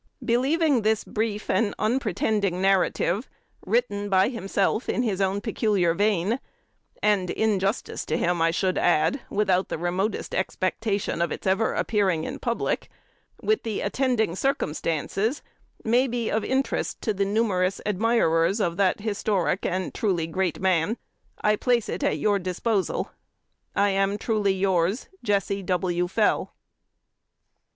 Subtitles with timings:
[0.25, 3.29] Believing this brief and unpretending narrative,
[3.67, 6.39] written by himself in his own peculiar vein,
[7.03, 12.23] and injustice to him I should add, without the remotest expectation of its ever appearing
[12.23, 12.89] in public,
[13.43, 15.43] with the attending circumstances,
[15.83, 20.97] may be of interest to the numerous admirers of that historic and truly great man,
[21.43, 23.11] I place it at your disposal.
[23.75, 26.07] I am truly yours, Jesse W.
[26.07, 26.55] Fell.